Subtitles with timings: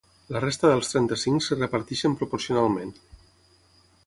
[0.35, 2.99] La resta dels trenta-cinc es reparteixen proporcionalment.